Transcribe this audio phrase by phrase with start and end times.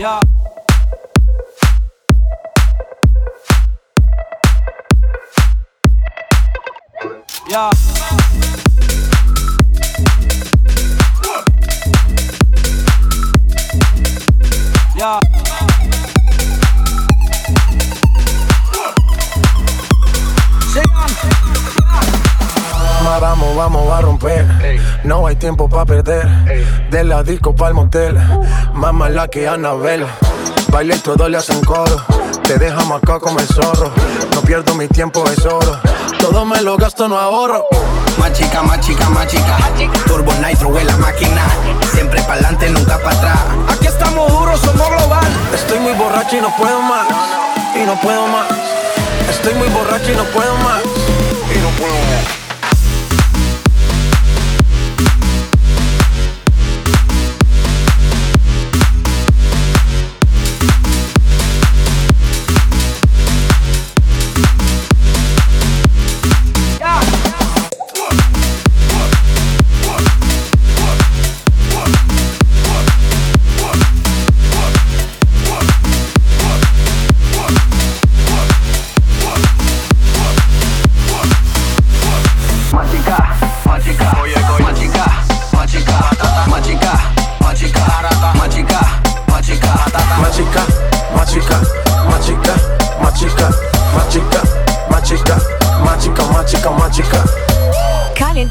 [0.00, 0.22] Yeah.
[7.50, 8.39] Yeah.
[23.56, 24.46] Vamos, vamos a romper.
[25.04, 26.26] No hay tiempo para perder.
[26.90, 28.16] De la disco pa'l motel.
[28.74, 30.06] Más mala que Anabel.
[30.68, 32.04] Baile y todo le hacen coro.
[32.44, 33.90] Te deja acá como el zorro.
[34.34, 35.78] No pierdo mi tiempo, es oro.
[36.18, 37.66] Todo me lo gasto, no ahorro.
[38.18, 39.56] Más chica, más chica, más chica.
[40.06, 41.42] Turbo Nitro en la máquina.
[41.92, 43.38] Siempre pa'lante, nunca para atrás.
[43.68, 45.28] Aquí estamos duros, somos global.
[45.54, 47.06] Estoy muy borracho y no puedo más.
[47.74, 48.46] Y no puedo más.
[49.28, 51.19] Estoy muy borracho y no puedo más.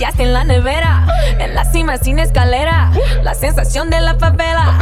[0.00, 1.06] En la nevera,
[1.40, 4.78] en la cima sin escalera, la sensación de la favela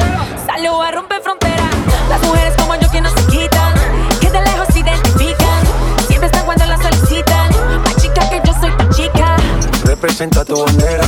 [0.46, 1.64] salió a romper frontera.
[2.10, 3.74] Las mujeres como yo que no se quitan,
[4.20, 5.64] que de lejos se identifican,
[6.06, 7.48] siempre están cuando la solicitan.
[7.82, 9.36] Más chica que yo soy tu chica.
[9.84, 11.04] Representa tu bandera,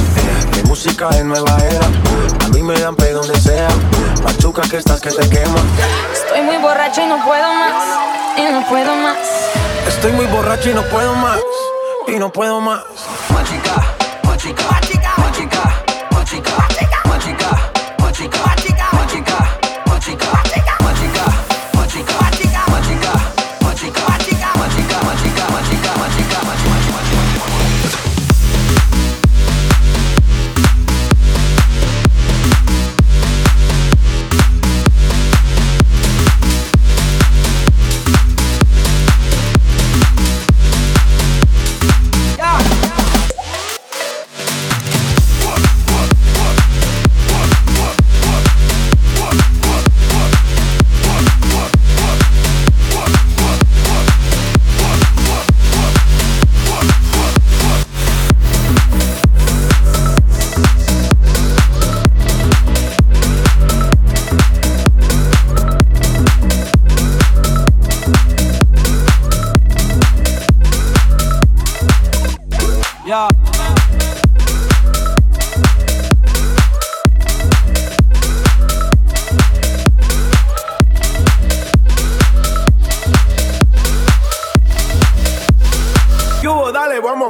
[0.56, 1.86] mi música es nueva era.
[2.46, 3.68] A mí me dan pe donde sea,
[4.24, 5.60] machuca que estás que te quema.
[6.12, 7.84] Estoy muy borracho y no puedo más,
[8.38, 9.18] y no puedo más.
[9.86, 11.40] Estoy muy borracho y no puedo más,
[12.06, 12.80] y no puedo más.
[13.34, 13.87] Machica
[14.48, 14.87] chica, chica,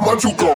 [0.09, 0.58] machucó.